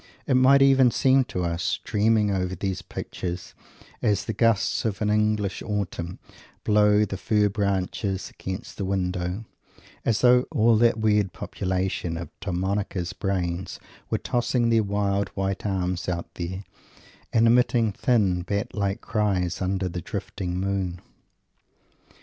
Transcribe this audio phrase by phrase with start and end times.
[0.25, 3.53] It might even seem to us, dreaming over these pictures
[4.01, 6.17] as the gusts of an English autumn
[6.63, 9.45] blow the fir branches against the window,
[10.03, 13.67] as though all that weird population of Domenico's brain
[14.09, 16.63] were tossing their wild, white arms out there
[17.31, 20.99] and emitting thin, bat like cries under the drifting moon.